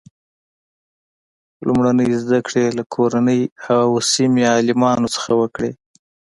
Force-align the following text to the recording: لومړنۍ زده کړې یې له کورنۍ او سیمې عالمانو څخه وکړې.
لومړنۍ 1.65 2.09
زده 2.23 2.39
کړې 2.45 2.59
یې 2.65 2.75
له 2.77 2.83
کورنۍ 2.93 3.41
او 3.75 3.87
سیمې 4.11 4.43
عالمانو 4.53 5.07
څخه 5.15 5.31
وکړې. 5.41 5.71